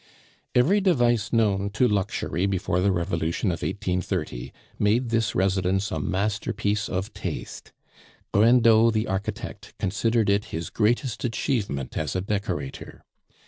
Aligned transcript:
Every 0.55 0.81
device 0.81 1.31
known 1.31 1.69
to 1.73 1.87
luxury 1.87 2.47
before 2.47 2.81
the 2.81 2.91
Revolution 2.91 3.51
of 3.51 3.61
1830 3.61 4.51
made 4.79 5.09
this 5.09 5.35
residence 5.35 5.91
a 5.91 5.99
masterpiece 5.99 6.89
of 6.89 7.13
taste. 7.13 7.71
Grindot 8.33 8.93
the 8.93 9.05
architect 9.05 9.75
considered 9.77 10.27
it 10.27 10.45
his 10.45 10.71
greatest 10.71 11.23
achievement 11.23 11.99
as 11.99 12.15
a 12.15 12.21
decorator. 12.21 13.03